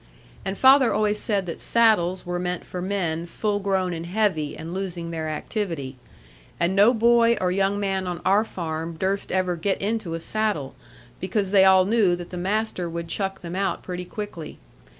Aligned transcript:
And 0.43 0.57
father 0.57 0.91
always 0.91 1.19
said 1.19 1.45
that 1.45 1.61
saddles 1.61 2.25
were 2.25 2.39
meant 2.39 2.65
for 2.65 2.81
men 2.81 3.27
full 3.27 3.59
grown 3.59 3.93
and 3.93 4.07
heavy, 4.07 4.57
and 4.57 4.73
losing 4.73 5.11
their 5.11 5.29
activity; 5.29 5.95
and 6.59 6.75
no 6.75 6.91
boy 6.91 7.37
or 7.39 7.51
young 7.51 7.79
man 7.79 8.07
on 8.07 8.19
our 8.25 8.43
farm 8.43 8.95
durst 8.97 9.31
ever 9.31 9.55
get 9.55 9.79
into 9.79 10.15
a 10.15 10.19
saddle, 10.19 10.73
because 11.19 11.51
they 11.51 11.65
all 11.65 11.85
knew 11.85 12.15
that 12.15 12.31
the 12.31 12.35
master 12.37 12.89
would 12.89 13.09
chuck 13.09 13.41
them 13.41 13.55
out 13.55 13.83
pretty 13.83 14.05
quickly. 14.05 14.57